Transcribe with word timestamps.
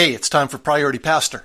Hey, 0.00 0.14
it's 0.14 0.30
time 0.30 0.48
for 0.48 0.56
Priority 0.56 0.98
Pastor. 0.98 1.44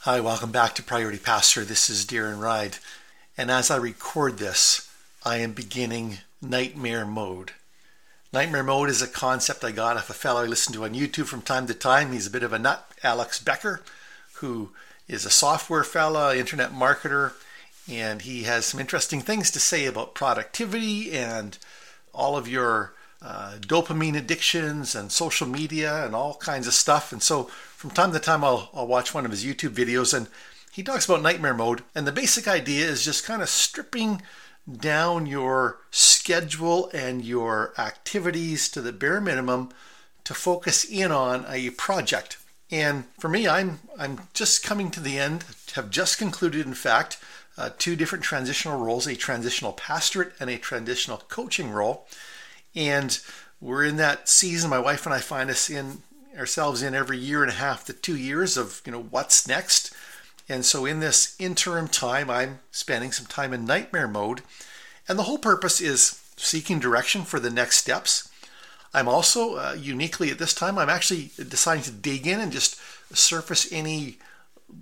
Hi, 0.00 0.20
welcome 0.20 0.52
back 0.52 0.74
to 0.74 0.82
Priority 0.82 1.16
Pastor. 1.16 1.64
This 1.64 1.88
is 1.88 2.04
Darren 2.04 2.38
Ride. 2.38 2.76
And 3.38 3.50
as 3.50 3.70
I 3.70 3.76
record 3.76 4.36
this, 4.36 4.94
I 5.24 5.38
am 5.38 5.52
beginning 5.52 6.18
Nightmare 6.42 7.06
Mode. 7.06 7.52
Nightmare 8.34 8.64
Mode 8.64 8.90
is 8.90 9.00
a 9.00 9.08
concept 9.08 9.64
I 9.64 9.70
got 9.70 9.96
off 9.96 10.10
a 10.10 10.12
fellow 10.12 10.42
I 10.42 10.44
listen 10.44 10.74
to 10.74 10.84
on 10.84 10.92
YouTube 10.92 11.24
from 11.24 11.40
time 11.40 11.66
to 11.68 11.72
time. 11.72 12.12
He's 12.12 12.26
a 12.26 12.30
bit 12.30 12.42
of 12.42 12.52
a 12.52 12.58
nut, 12.58 12.86
Alex 13.02 13.42
Becker, 13.42 13.80
who 14.34 14.72
is 15.08 15.24
a 15.24 15.30
software 15.30 15.84
fella, 15.84 16.36
internet 16.36 16.72
marketer, 16.72 17.32
and 17.88 18.22
he 18.22 18.42
has 18.42 18.66
some 18.66 18.80
interesting 18.80 19.20
things 19.20 19.50
to 19.50 19.60
say 19.60 19.86
about 19.86 20.14
productivity 20.14 21.12
and 21.12 21.58
all 22.12 22.36
of 22.36 22.48
your 22.48 22.94
uh, 23.22 23.54
dopamine 23.60 24.16
addictions 24.16 24.94
and 24.94 25.10
social 25.10 25.46
media 25.46 26.04
and 26.04 26.14
all 26.14 26.34
kinds 26.34 26.66
of 26.66 26.74
stuff. 26.74 27.12
And 27.12 27.22
so 27.22 27.44
from 27.44 27.90
time 27.90 28.12
to 28.12 28.20
time, 28.20 28.44
I'll, 28.44 28.70
I'll 28.74 28.86
watch 28.86 29.14
one 29.14 29.24
of 29.24 29.30
his 29.30 29.44
YouTube 29.44 29.70
videos 29.70 30.14
and 30.14 30.28
he 30.72 30.82
talks 30.82 31.06
about 31.06 31.22
nightmare 31.22 31.54
mode. 31.54 31.82
And 31.94 32.06
the 32.06 32.12
basic 32.12 32.46
idea 32.46 32.86
is 32.86 33.04
just 33.04 33.24
kind 33.24 33.42
of 33.42 33.48
stripping 33.48 34.22
down 34.70 35.26
your 35.26 35.78
schedule 35.90 36.90
and 36.92 37.24
your 37.24 37.72
activities 37.78 38.68
to 38.68 38.80
the 38.80 38.92
bare 38.92 39.20
minimum 39.20 39.70
to 40.24 40.34
focus 40.34 40.84
in 40.84 41.10
on 41.10 41.46
a 41.48 41.70
project. 41.70 42.36
And 42.70 43.04
for 43.18 43.28
me, 43.28 43.48
I'm 43.48 43.80
I'm 43.98 44.20
just 44.34 44.62
coming 44.62 44.90
to 44.90 45.00
the 45.00 45.18
end. 45.18 45.44
Have 45.74 45.90
just 45.90 46.18
concluded, 46.18 46.66
in 46.66 46.74
fact, 46.74 47.18
uh, 47.58 47.70
two 47.76 47.96
different 47.96 48.24
transitional 48.24 48.82
roles: 48.82 49.06
a 49.06 49.16
transitional 49.16 49.72
pastorate 49.72 50.32
and 50.40 50.48
a 50.48 50.56
transitional 50.56 51.18
coaching 51.28 51.70
role. 51.70 52.06
And 52.74 53.18
we're 53.60 53.84
in 53.84 53.96
that 53.96 54.28
season. 54.28 54.70
My 54.70 54.78
wife 54.78 55.04
and 55.04 55.14
I 55.14 55.18
find 55.18 55.50
us 55.50 55.68
in 55.68 56.02
ourselves 56.38 56.82
in 56.82 56.94
every 56.94 57.18
year 57.18 57.42
and 57.42 57.50
a 57.50 57.56
half 57.56 57.84
to 57.86 57.92
two 57.92 58.16
years 58.16 58.56
of 58.56 58.80
you 58.86 58.92
know 58.92 59.02
what's 59.02 59.46
next. 59.48 59.92
And 60.48 60.64
so 60.64 60.86
in 60.86 61.00
this 61.00 61.36
interim 61.38 61.88
time, 61.88 62.30
I'm 62.30 62.60
spending 62.70 63.12
some 63.12 63.26
time 63.26 63.52
in 63.52 63.66
nightmare 63.66 64.08
mode, 64.08 64.40
and 65.06 65.18
the 65.18 65.24
whole 65.24 65.36
purpose 65.36 65.80
is 65.80 66.22
seeking 66.36 66.78
direction 66.78 67.22
for 67.24 67.38
the 67.38 67.50
next 67.50 67.76
steps. 67.76 68.30
I'm 68.94 69.08
also 69.08 69.56
uh, 69.56 69.76
uniquely 69.78 70.30
at 70.30 70.38
this 70.38 70.54
time, 70.54 70.78
I'm 70.78 70.88
actually 70.88 71.30
deciding 71.36 71.84
to 71.84 71.90
dig 71.90 72.26
in 72.26 72.40
and 72.40 72.50
just 72.50 72.80
surface 73.12 73.70
any 73.70 74.18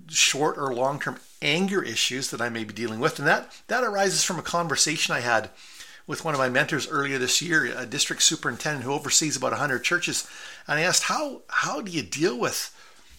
short 0.09 0.57
or 0.57 0.73
long 0.73 0.99
term 0.99 1.19
anger 1.41 1.81
issues 1.81 2.31
that 2.31 2.41
I 2.41 2.49
may 2.49 2.63
be 2.63 2.73
dealing 2.73 2.99
with. 2.99 3.19
And 3.19 3.27
that, 3.27 3.51
that 3.67 3.83
arises 3.83 4.23
from 4.23 4.39
a 4.39 4.43
conversation 4.43 5.13
I 5.13 5.19
had 5.19 5.49
with 6.07 6.23
one 6.23 6.33
of 6.33 6.39
my 6.39 6.49
mentors 6.49 6.87
earlier 6.87 7.17
this 7.17 7.41
year, 7.41 7.65
a 7.65 7.85
district 7.85 8.23
superintendent 8.23 8.85
who 8.85 8.93
oversees 8.93 9.35
about 9.35 9.51
100 9.51 9.83
churches. 9.83 10.27
And 10.67 10.79
I 10.79 10.83
asked, 10.83 11.03
how, 11.03 11.41
how 11.49 11.81
do 11.81 11.91
you 11.91 12.01
deal 12.01 12.39
with 12.39 12.73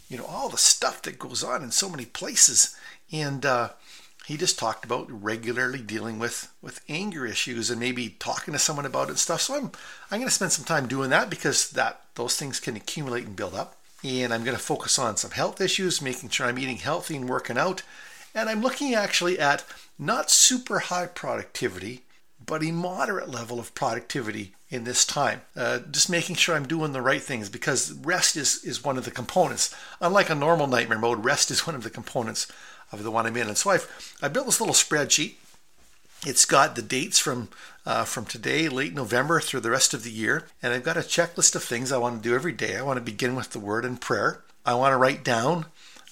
you 0.08 0.16
know 0.16 0.24
all 0.24 0.48
the 0.48 0.56
stuff 0.56 1.02
that 1.02 1.18
goes 1.18 1.44
on 1.44 1.62
in 1.62 1.70
so 1.70 1.88
many 1.88 2.06
places? 2.06 2.76
And 3.12 3.44
uh, 3.44 3.70
he 4.28 4.36
just 4.36 4.58
talked 4.58 4.84
about 4.84 5.06
regularly 5.10 5.80
dealing 5.80 6.18
with 6.18 6.52
with 6.60 6.84
anger 6.86 7.24
issues 7.24 7.70
and 7.70 7.80
maybe 7.80 8.10
talking 8.18 8.52
to 8.52 8.58
someone 8.58 8.84
about 8.84 9.04
it 9.04 9.10
and 9.10 9.18
stuff. 9.18 9.40
So 9.40 9.54
I'm 9.54 9.72
I'm 10.10 10.18
going 10.18 10.28
to 10.28 10.34
spend 10.34 10.52
some 10.52 10.66
time 10.66 10.86
doing 10.86 11.08
that 11.10 11.30
because 11.30 11.70
that 11.70 12.02
those 12.14 12.36
things 12.36 12.60
can 12.60 12.76
accumulate 12.76 13.24
and 13.24 13.34
build 13.34 13.54
up. 13.54 13.77
And 14.04 14.32
I'm 14.32 14.44
going 14.44 14.56
to 14.56 14.62
focus 14.62 14.98
on 14.98 15.16
some 15.16 15.32
health 15.32 15.60
issues, 15.60 16.00
making 16.00 16.28
sure 16.28 16.46
I'm 16.46 16.58
eating 16.58 16.76
healthy 16.76 17.16
and 17.16 17.28
working 17.28 17.58
out. 17.58 17.82
And 18.34 18.48
I'm 18.48 18.60
looking 18.60 18.94
actually 18.94 19.38
at 19.38 19.64
not 19.98 20.30
super 20.30 20.78
high 20.78 21.06
productivity, 21.06 22.02
but 22.44 22.62
a 22.62 22.70
moderate 22.70 23.28
level 23.28 23.58
of 23.58 23.74
productivity 23.74 24.54
in 24.70 24.84
this 24.84 25.04
time. 25.04 25.42
Uh, 25.56 25.80
just 25.90 26.10
making 26.10 26.36
sure 26.36 26.54
I'm 26.54 26.68
doing 26.68 26.92
the 26.92 27.02
right 27.02 27.22
things 27.22 27.48
because 27.48 27.92
rest 27.92 28.36
is, 28.36 28.62
is 28.64 28.84
one 28.84 28.98
of 28.98 29.04
the 29.04 29.10
components. 29.10 29.74
Unlike 30.00 30.30
a 30.30 30.34
normal 30.34 30.66
nightmare 30.66 30.98
mode, 30.98 31.24
rest 31.24 31.50
is 31.50 31.66
one 31.66 31.74
of 31.74 31.82
the 31.82 31.90
components 31.90 32.46
of 32.92 33.02
the 33.02 33.10
one 33.10 33.26
I'm 33.26 33.36
in. 33.36 33.48
And 33.48 33.56
so 33.56 33.70
I've 33.70 34.16
I 34.22 34.28
built 34.28 34.46
this 34.46 34.60
little 34.60 34.74
spreadsheet. 34.74 35.34
It's 36.26 36.44
got 36.44 36.74
the 36.74 36.82
dates 36.82 37.18
from 37.18 37.48
uh, 37.86 38.04
from 38.04 38.26
today, 38.26 38.68
late 38.68 38.92
November, 38.92 39.40
through 39.40 39.60
the 39.60 39.70
rest 39.70 39.94
of 39.94 40.02
the 40.02 40.10
year, 40.10 40.44
and 40.62 40.74
I've 40.74 40.82
got 40.82 40.96
a 40.96 41.00
checklist 41.00 41.54
of 41.54 41.62
things 41.62 41.90
I 41.90 41.96
want 41.96 42.22
to 42.22 42.28
do 42.28 42.34
every 42.34 42.52
day. 42.52 42.76
I 42.76 42.82
want 42.82 42.98
to 42.98 43.04
begin 43.04 43.34
with 43.34 43.50
the 43.50 43.60
word 43.60 43.84
and 43.84 44.00
prayer. 44.00 44.42
I 44.66 44.74
want 44.74 44.92
to 44.92 44.98
write 44.98 45.24
down 45.24 45.66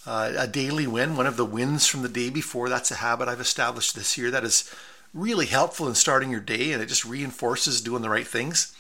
uh, 0.07 0.33
a 0.39 0.47
daily 0.47 0.87
win, 0.87 1.17
one 1.17 1.27
of 1.27 1.37
the 1.37 1.45
wins 1.45 1.87
from 1.87 2.03
the 2.03 2.09
day 2.09 2.31
before. 2.31 2.69
That's 2.69 2.91
a 2.91 2.97
habit 2.97 3.29
I've 3.29 3.41
established 3.41 3.95
this 3.95 4.17
year 4.17 4.31
that 4.31 4.45
is 4.45 4.73
really 5.13 5.47
helpful 5.47 5.89
in 5.89 5.95
starting 5.95 6.31
your 6.31 6.41
day, 6.41 6.73
and 6.73 6.81
it 6.81 6.87
just 6.87 7.05
reinforces 7.05 7.81
doing 7.81 8.03
the 8.03 8.09
right 8.09 8.27
things. 8.27 8.75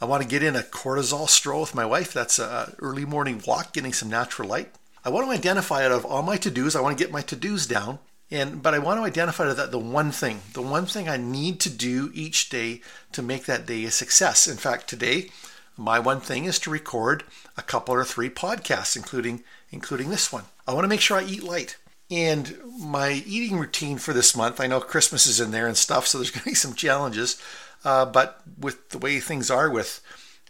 I 0.00 0.06
want 0.06 0.22
to 0.22 0.28
get 0.28 0.42
in 0.42 0.56
a 0.56 0.60
cortisol 0.60 1.28
stroll 1.28 1.62
with 1.62 1.74
my 1.74 1.84
wife. 1.84 2.12
That's 2.12 2.38
a 2.38 2.74
early 2.78 3.04
morning 3.04 3.42
walk, 3.46 3.72
getting 3.72 3.92
some 3.92 4.08
natural 4.08 4.48
light. 4.48 4.70
I 5.04 5.10
want 5.10 5.26
to 5.26 5.32
identify 5.32 5.84
out 5.84 5.92
of 5.92 6.06
all 6.06 6.22
my 6.22 6.36
to-dos, 6.36 6.74
I 6.76 6.80
want 6.80 6.96
to 6.96 7.04
get 7.04 7.12
my 7.12 7.22
to-dos 7.22 7.66
down. 7.66 7.98
And 8.34 8.60
but 8.64 8.74
I 8.74 8.80
want 8.80 8.98
to 8.98 9.04
identify 9.04 9.44
that 9.52 9.70
the 9.70 9.78
one 9.78 10.10
thing, 10.10 10.40
the 10.54 10.60
one 10.60 10.86
thing 10.86 11.08
I 11.08 11.16
need 11.16 11.60
to 11.60 11.70
do 11.70 12.10
each 12.12 12.48
day 12.48 12.80
to 13.12 13.22
make 13.22 13.44
that 13.44 13.64
day 13.64 13.84
a 13.84 13.92
success. 13.92 14.48
In 14.48 14.56
fact, 14.56 14.88
today, 14.88 15.30
my 15.76 16.00
one 16.00 16.20
thing 16.20 16.44
is 16.44 16.58
to 16.60 16.70
record 16.70 17.22
a 17.56 17.62
couple 17.62 17.94
or 17.94 18.04
three 18.04 18.28
podcasts, 18.28 18.96
including 18.96 19.44
including 19.70 20.10
this 20.10 20.32
one. 20.32 20.46
I 20.66 20.74
want 20.74 20.82
to 20.82 20.88
make 20.88 21.00
sure 21.00 21.16
I 21.16 21.22
eat 21.22 21.44
light. 21.44 21.76
And 22.10 22.58
my 22.76 23.22
eating 23.24 23.56
routine 23.56 23.98
for 23.98 24.12
this 24.12 24.36
month, 24.36 24.60
I 24.60 24.66
know 24.66 24.80
Christmas 24.80 25.28
is 25.28 25.38
in 25.40 25.52
there 25.52 25.68
and 25.68 25.76
stuff, 25.76 26.08
so 26.08 26.18
there's 26.18 26.30
going 26.32 26.42
to 26.42 26.50
be 26.50 26.54
some 26.56 26.74
challenges. 26.74 27.40
Uh, 27.84 28.04
but 28.04 28.42
with 28.58 28.90
the 28.90 28.98
way 28.98 29.20
things 29.20 29.48
are, 29.48 29.70
with 29.70 30.00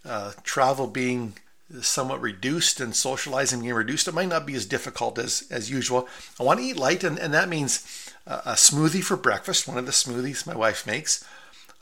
uh, 0.06 0.33
travel 0.43 0.87
being 0.87 1.34
somewhat 1.80 2.20
reduced 2.20 2.80
and 2.80 2.94
socializing 2.94 3.60
being 3.60 3.75
reduced, 3.75 4.06
it 4.06 4.14
might 4.14 4.28
not 4.28 4.47
be 4.47 4.54
as 4.54 4.66
difficult 4.66 5.19
as, 5.19 5.44
as 5.50 5.70
usual. 5.70 6.08
I 6.38 6.42
want 6.42 6.60
to 6.60 6.66
eat 6.66 6.76
light, 6.76 7.04
and, 7.04 7.19
and 7.19 7.32
that 7.34 7.48
means 7.48 8.12
a, 8.26 8.34
a 8.34 8.52
smoothie 8.52 9.02
for 9.02 9.16
breakfast, 9.16 9.66
one 9.66 9.78
of 9.78 9.86
the 9.86 9.92
smoothies 9.92 10.47
my 10.47 10.54
wife 10.54 10.86
makes. 10.86 11.24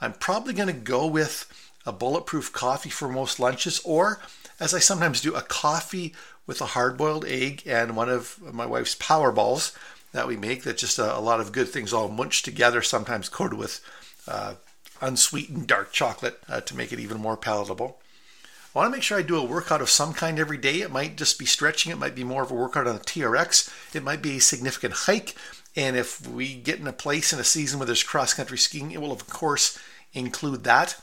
I'm 0.01 0.13
probably 0.13 0.55
going 0.55 0.69
to 0.69 0.73
go 0.73 1.07
with 1.07 1.47
a 1.85 1.93
bulletproof 1.93 2.53
coffee 2.53 2.91
for 2.91 3.09
most 3.09 3.41
lunches, 3.41 3.81
or 3.85 4.21
as 4.61 4.73
I 4.73 4.79
sometimes 4.79 5.21
do, 5.21 5.35
a 5.35 5.43
coffee 5.43 6.15
with 6.47 6.61
a 6.61 6.67
hard 6.67 6.97
boiled 6.97 7.25
egg 7.25 7.63
and 7.67 7.97
one 7.97 8.09
of 8.09 8.39
my 8.53 8.67
wife's 8.67 8.95
power 8.95 9.33
balls 9.33 9.77
that 10.13 10.29
we 10.29 10.37
make. 10.37 10.63
That's 10.63 10.81
just 10.81 10.99
a, 10.99 11.17
a 11.17 11.21
lot 11.21 11.41
of 11.41 11.53
good 11.53 11.69
things 11.69 11.93
all 11.93 12.09
munched 12.09 12.45
together, 12.45 12.83
sometimes 12.83 13.29
coated 13.29 13.59
with 13.59 13.81
uh, 14.29 14.55
unsweetened 15.01 15.67
dark 15.67 15.93
chocolate 15.93 16.39
uh, 16.49 16.61
to 16.61 16.77
make 16.77 16.93
it 16.93 17.01
even 17.01 17.21
more 17.21 17.37
palatable. 17.37 18.01
I 18.75 18.79
want 18.79 18.91
to 18.91 18.97
make 18.97 19.03
sure 19.03 19.19
I 19.19 19.23
do 19.23 19.37
a 19.37 19.45
workout 19.45 19.83
of 19.83 19.91
some 19.91 20.15
kind 20.15 20.39
every 20.39 20.57
day. 20.57 20.81
It 20.81 20.91
might 20.91 21.17
just 21.17 21.39
be 21.39 21.45
stretching, 21.45 21.93
it 21.93 21.99
might 21.99 22.15
be 22.15 22.25
more 22.25 22.43
of 22.43 22.51
a 22.51 22.55
workout 22.55 22.87
on 22.87 22.97
a 22.97 23.01
TRX, 23.01 23.95
it 23.95 24.03
might 24.03 24.23
be 24.23 24.37
a 24.37 24.41
significant 24.41 24.95
hike. 24.95 25.35
And 25.77 25.95
if 25.95 26.27
we 26.27 26.55
get 26.55 26.79
in 26.79 26.87
a 26.87 26.93
place 26.93 27.33
in 27.33 27.39
a 27.39 27.45
season 27.45 27.79
where 27.79 27.87
there's 27.87 28.03
cross 28.03 28.33
country 28.33 28.57
skiing, 28.57 28.91
it 28.91 29.01
will, 29.01 29.13
of 29.13 29.29
course, 29.29 29.79
include 30.15 30.65
that. 30.65 30.97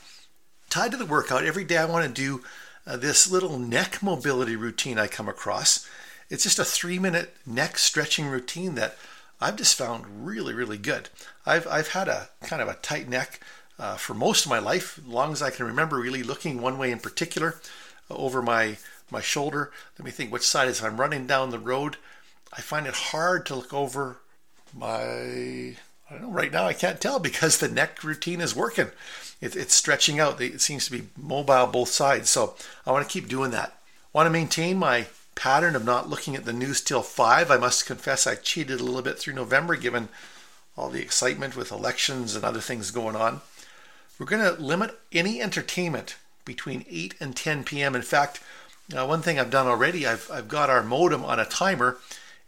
Tied 0.68 0.90
to 0.92 0.96
the 0.96 1.06
workout, 1.06 1.44
every 1.44 1.64
day 1.64 1.76
I 1.76 1.84
want 1.84 2.06
to 2.06 2.12
do 2.12 2.42
uh, 2.86 2.96
this 2.96 3.30
little 3.30 3.58
neck 3.58 4.02
mobility 4.02 4.56
routine 4.56 4.98
I 4.98 5.06
come 5.06 5.28
across. 5.28 5.88
It's 6.28 6.44
just 6.44 6.58
a 6.58 6.64
three 6.64 6.98
minute 6.98 7.36
neck 7.46 7.78
stretching 7.78 8.26
routine 8.26 8.74
that 8.76 8.96
I've 9.40 9.56
just 9.56 9.78
found 9.78 10.26
really, 10.26 10.54
really 10.54 10.78
good. 10.78 11.08
I've, 11.46 11.66
I've 11.68 11.88
had 11.88 12.08
a 12.08 12.28
kind 12.42 12.60
of 12.62 12.68
a 12.68 12.74
tight 12.74 13.08
neck 13.08 13.40
uh, 13.80 13.96
for 13.96 14.12
most 14.12 14.44
of 14.44 14.50
my 14.50 14.58
life, 14.58 14.98
as 14.98 15.06
long 15.06 15.32
as 15.32 15.40
I 15.40 15.50
can 15.50 15.64
remember, 15.64 15.96
really 15.96 16.22
looking 16.22 16.60
one 16.60 16.76
way 16.76 16.92
in 16.92 16.98
particular 16.98 17.56
uh, 18.10 18.14
over 18.14 18.42
my 18.42 18.76
my 19.10 19.20
shoulder. 19.20 19.72
Let 19.98 20.04
me 20.04 20.12
think 20.12 20.30
which 20.30 20.46
side 20.46 20.68
is. 20.68 20.82
I'm 20.82 21.00
running 21.00 21.26
down 21.26 21.50
the 21.50 21.58
road. 21.58 21.96
I 22.52 22.60
find 22.60 22.86
it 22.86 22.94
hard 22.94 23.46
to 23.46 23.56
look 23.56 23.72
over 23.72 24.18
my. 24.76 25.76
I 26.08 26.12
don't 26.12 26.22
know. 26.22 26.30
Right 26.30 26.52
now, 26.52 26.66
I 26.66 26.74
can't 26.74 27.00
tell 27.00 27.18
because 27.18 27.58
the 27.58 27.68
neck 27.68 28.04
routine 28.04 28.40
is 28.40 28.54
working. 28.54 28.90
It, 29.40 29.56
it's 29.56 29.74
stretching 29.74 30.20
out. 30.20 30.40
It 30.40 30.60
seems 30.60 30.84
to 30.84 30.92
be 30.92 31.08
mobile 31.16 31.66
both 31.66 31.88
sides. 31.88 32.28
So 32.28 32.54
I 32.86 32.92
want 32.92 33.08
to 33.08 33.12
keep 33.12 33.28
doing 33.28 33.50
that. 33.52 33.78
Want 34.12 34.26
to 34.26 34.30
maintain 34.30 34.76
my 34.76 35.06
pattern 35.34 35.74
of 35.74 35.84
not 35.84 36.10
looking 36.10 36.36
at 36.36 36.44
the 36.44 36.52
news 36.52 36.80
till 36.80 37.02
five. 37.02 37.50
I 37.50 37.56
must 37.56 37.86
confess 37.86 38.26
I 38.26 38.34
cheated 38.34 38.80
a 38.80 38.84
little 38.84 39.02
bit 39.02 39.18
through 39.18 39.34
November 39.34 39.76
given 39.76 40.08
all 40.76 40.90
the 40.90 41.00
excitement 41.00 41.56
with 41.56 41.72
elections 41.72 42.34
and 42.34 42.44
other 42.44 42.60
things 42.60 42.90
going 42.90 43.16
on. 43.16 43.40
We're 44.20 44.26
going 44.26 44.54
to 44.54 44.62
limit 44.62 45.00
any 45.12 45.40
entertainment 45.40 46.16
between 46.44 46.84
8 46.90 47.14
and 47.20 47.34
10 47.34 47.64
p.m. 47.64 47.96
In 47.96 48.02
fact, 48.02 48.38
uh, 48.94 49.06
one 49.06 49.22
thing 49.22 49.38
I've 49.38 49.50
done 49.50 49.66
already, 49.66 50.06
I've, 50.06 50.30
I've 50.30 50.46
got 50.46 50.68
our 50.68 50.82
modem 50.82 51.24
on 51.24 51.40
a 51.40 51.46
timer. 51.46 51.96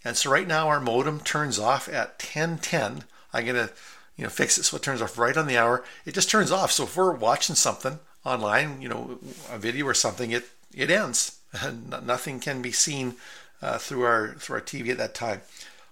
And 0.04 0.14
so 0.14 0.30
right 0.30 0.46
now 0.46 0.68
our 0.68 0.80
modem 0.80 1.20
turns 1.20 1.58
off 1.58 1.88
at 1.88 2.18
10:10. 2.18 3.04
I'm 3.32 3.46
going 3.46 3.56
to 3.56 3.72
you 4.18 4.24
know 4.24 4.28
fix 4.28 4.58
it 4.58 4.64
so 4.64 4.76
it 4.76 4.82
turns 4.82 5.00
off 5.00 5.16
right 5.16 5.36
on 5.36 5.46
the 5.46 5.56
hour. 5.56 5.82
It 6.04 6.12
just 6.12 6.28
turns 6.28 6.50
off. 6.50 6.72
So 6.72 6.84
if 6.84 6.94
we're 6.94 7.12
watching 7.12 7.54
something 7.54 8.00
online, 8.22 8.82
you 8.82 8.88
know, 8.88 9.18
a 9.50 9.58
video 9.58 9.86
or 9.86 9.94
something, 9.94 10.30
it 10.30 10.50
it 10.74 10.90
ends. 10.90 11.38
Nothing 12.02 12.40
can 12.40 12.60
be 12.60 12.72
seen 12.72 13.14
uh, 13.62 13.78
through 13.78 14.02
our 14.02 14.34
through 14.34 14.56
our 14.56 14.62
TV 14.62 14.90
at 14.90 14.98
that 14.98 15.14
time. 15.14 15.40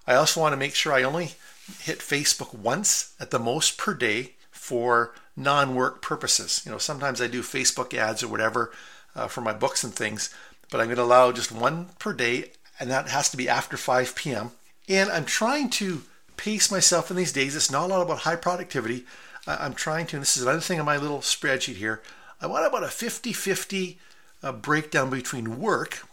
I 0.07 0.15
also 0.15 0.41
want 0.41 0.53
to 0.53 0.59
make 0.59 0.75
sure 0.75 0.93
I 0.93 1.05
only 1.05 1.33
hit 1.79 2.01
Facebook 2.01 2.53
once 2.53 3.15
at 3.21 3.31
the 3.31 3.39
most 3.39 3.79
per 3.79 3.95
day 3.95 4.33
for 4.71 5.13
non-work 5.35 6.01
purposes. 6.01 6.63
You 6.65 6.71
know, 6.71 6.79
sometimes 6.79 7.21
I 7.21 7.27
do 7.27 7.43
Facebook 7.43 7.93
ads 7.93 8.23
or 8.23 8.29
whatever 8.29 8.71
uh, 9.17 9.27
for 9.27 9.41
my 9.41 9.53
books 9.53 9.83
and 9.83 9.93
things, 9.93 10.33
but 10.71 10.81
I'm 10.81 10.87
going 10.87 10.97
to 10.97 11.03
allow 11.03 11.33
just 11.33 11.51
one 11.51 11.87
per 11.99 12.13
day, 12.13 12.53
and 12.79 12.89
that 12.89 13.09
has 13.09 13.31
to 13.31 13.37
be 13.37 13.49
after 13.49 13.77
5 13.77 14.15
p.m. 14.15 14.53
And 14.89 15.11
I'm 15.11 15.25
trying 15.25 15.71
to 15.71 16.03
pace 16.37 16.71
myself 16.71 17.11
in 17.11 17.17
these 17.17 17.33
days. 17.33 17.57
It's 17.57 17.69
not 17.69 17.87
a 17.87 17.89
lot 17.89 18.03
about 18.03 18.19
high 18.19 18.37
productivity. 18.37 19.07
I'm 19.45 19.75
trying 19.75 20.07
to, 20.07 20.17
and 20.17 20.23
this 20.23 20.37
is 20.37 20.45
another 20.45 20.61
thing 20.61 20.79
on 20.79 20.87
my 20.87 20.99
little 20.99 21.19
spreadsheet 21.19 21.75
here. 21.75 22.01
I 22.41 22.47
want 22.47 22.65
about 22.65 22.85
a 22.85 22.89
50 22.89 23.33
50 23.33 23.99
uh, 24.45 24.53
breakdown 24.53 25.11
between 25.11 25.59
work, 25.59 26.07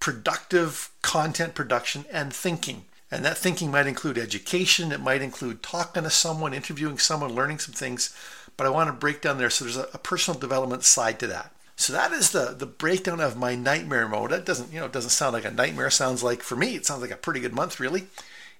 productive 0.00 0.90
content 1.02 1.54
production, 1.54 2.04
and 2.10 2.32
thinking. 2.32 2.84
And 3.12 3.26
that 3.26 3.36
thinking 3.36 3.70
might 3.70 3.86
include 3.86 4.16
education, 4.16 4.90
it 4.90 5.00
might 5.00 5.20
include 5.20 5.62
talking 5.62 6.04
to 6.04 6.10
someone, 6.10 6.54
interviewing 6.54 6.96
someone, 6.96 7.34
learning 7.34 7.58
some 7.58 7.74
things. 7.74 8.16
But 8.56 8.66
I 8.66 8.70
want 8.70 8.88
to 8.88 8.94
break 8.94 9.20
down 9.20 9.36
there 9.36 9.50
so 9.50 9.66
there's 9.66 9.76
a, 9.76 9.86
a 9.92 9.98
personal 9.98 10.40
development 10.40 10.82
side 10.82 11.20
to 11.20 11.26
that. 11.26 11.52
So 11.76 11.92
that 11.92 12.12
is 12.12 12.30
the 12.30 12.54
the 12.58 12.64
breakdown 12.66 13.20
of 13.20 13.36
my 13.36 13.54
nightmare 13.54 14.08
mode. 14.08 14.30
That 14.30 14.46
doesn't, 14.46 14.72
you 14.72 14.80
know, 14.80 14.86
it 14.86 14.92
doesn't 14.92 15.10
sound 15.10 15.34
like 15.34 15.44
a 15.44 15.50
nightmare. 15.50 15.90
Sounds 15.90 16.22
like 16.22 16.42
for 16.42 16.56
me, 16.56 16.74
it 16.74 16.86
sounds 16.86 17.02
like 17.02 17.10
a 17.10 17.16
pretty 17.16 17.40
good 17.40 17.52
month 17.52 17.78
really. 17.78 18.06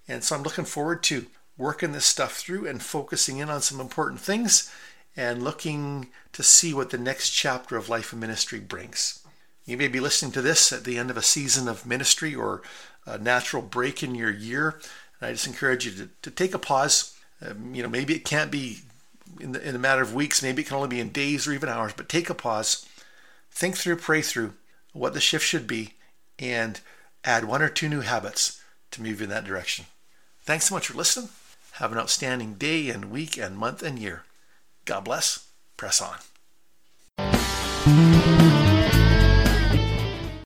And 0.07 0.23
so 0.23 0.37
I'm 0.37 0.43
looking 0.43 0.67
forward 0.67 1.03
to 1.05 1.27
working 1.57 1.93
this 1.93 2.05
stuff 2.05 2.37
through 2.37 2.67
and 2.67 2.83
focusing 2.83 3.39
in 3.39 3.49
on 3.49 3.63
some 3.63 3.81
important 3.81 4.21
things 4.21 4.71
and 5.17 5.43
looking 5.43 6.09
to 6.33 6.43
see 6.43 6.75
what 6.75 6.91
the 6.91 6.99
next 6.99 7.31
chapter 7.31 7.79
of 7.79 7.89
life 7.89 8.13
and 8.13 8.21
ministry 8.21 8.61
brings. 8.61 9.22
You 9.65 9.77
may 9.77 9.89
be 9.89 10.01
listening 10.01 10.33
to 10.33 10.43
this 10.43 10.73
at 10.73 10.85
the 10.85 10.99
end 10.99 11.11
of 11.11 11.17
a 11.17 11.23
season 11.23 11.69
of 11.69 11.87
ministry 11.87 12.35
or 12.35 12.63
a 13.07 13.19
natural 13.19 13.63
break 13.63 14.03
in 14.03 14.15
your 14.15 14.31
year. 14.31 14.81
And 15.21 15.29
I 15.29 15.33
just 15.33 15.47
encourage 15.47 15.87
you 15.87 15.93
to, 15.93 16.11
to 16.23 16.31
take 16.31 16.55
a 16.55 16.59
pause. 16.59 17.17
Um, 17.45 17.75
you 17.75 17.83
know, 17.83 17.89
maybe 17.89 18.15
it 18.15 18.25
can't 18.25 18.51
be 18.51 18.79
in, 19.41 19.53
the, 19.53 19.67
in 19.67 19.75
a 19.75 19.79
matter 19.79 20.03
of 20.03 20.15
weeks, 20.15 20.43
maybe 20.43 20.63
it 20.63 20.67
can 20.67 20.77
only 20.77 20.89
be 20.89 21.01
in 21.01 21.11
days 21.11 21.47
or 21.47 21.53
even 21.53 21.69
hours, 21.69 21.93
but 21.97 22.09
take 22.09 22.29
a 22.29 22.35
pause, 22.35 22.87
think 23.51 23.77
through, 23.77 23.97
pray 23.97 24.23
through 24.23 24.55
what 24.93 25.15
the 25.15 25.21
shift 25.21 25.45
should 25.45 25.67
be, 25.67 25.95
and 26.39 26.81
add 27.25 27.45
one 27.45 27.63
or 27.63 27.69
two 27.69 27.89
new 27.89 28.01
habits 28.01 28.61
to 28.91 29.03
move 29.03 29.23
in 29.23 29.31
that 29.31 29.45
direction. 29.45 29.87
Thanks 30.43 30.67
so 30.67 30.75
much 30.75 30.89
for 30.89 30.95
listening. 30.95 31.31
Have 31.73 31.93
an 31.93 31.99
outstanding 31.99 32.55
day 32.55 32.91
and 32.91 33.11
week 33.11 33.39
and 33.39 33.57
month 33.57 33.83
and 33.83 33.99
year. 33.99 34.25
God 34.85 35.05
bless. 35.05 35.49
Press 35.77 36.01
on. 36.01 36.17